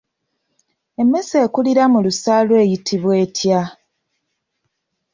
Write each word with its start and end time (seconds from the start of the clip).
Emmese 1.01 1.35
ekulira 1.45 1.83
mu 1.93 1.99
lusaalu 2.05 2.53
eyitibwa 2.63 3.13
etya? 3.25 3.61